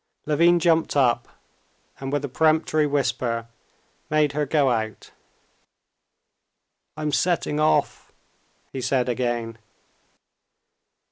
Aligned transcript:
Levin 0.25 0.57
jumped 0.59 0.95
up, 0.97 1.27
and 1.99 2.11
with 2.11 2.25
a 2.25 2.27
peremptory 2.27 2.87
whisper 2.87 3.47
made 4.09 4.31
her 4.31 4.47
go 4.47 4.71
out. 4.71 5.11
"I'm 6.97 7.11
setting 7.11 7.59
off," 7.59 8.11
he 8.73 8.81
said 8.81 9.07
again. 9.07 9.59